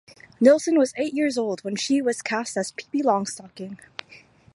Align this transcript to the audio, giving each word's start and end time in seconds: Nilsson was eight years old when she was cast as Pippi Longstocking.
Nilsson 0.39 0.79
was 0.79 0.95
eight 0.97 1.13
years 1.13 1.37
old 1.37 1.63
when 1.63 1.75
she 1.75 2.01
was 2.01 2.23
cast 2.23 2.57
as 2.57 2.71
Pippi 2.71 3.03
Longstocking. 3.03 3.77